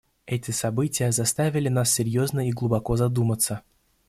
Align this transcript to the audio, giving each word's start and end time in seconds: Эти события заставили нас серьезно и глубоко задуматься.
Эти 0.25 0.49
события 0.49 1.11
заставили 1.11 1.67
нас 1.67 1.91
серьезно 1.93 2.49
и 2.49 2.51
глубоко 2.51 2.97
задуматься. 2.97 3.61